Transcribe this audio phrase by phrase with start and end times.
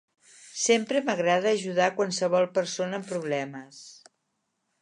[0.61, 3.87] Sempre m'agrada ajudar qualsevol persona amb problemes.